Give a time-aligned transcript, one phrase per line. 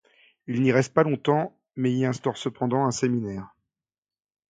[0.47, 3.53] Il n’y reste pas longtemps mais y instaure cependant un séminaire.